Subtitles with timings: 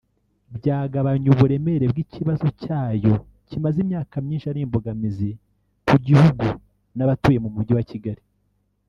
[0.57, 3.13] byagabanya uburemere bw’ikibazo cyayo
[3.49, 5.29] kimaze imyaka myinshi ari imbogamizi
[5.87, 6.45] ku gihugu
[6.95, 8.23] n’abatuye mu mugi wa Kigali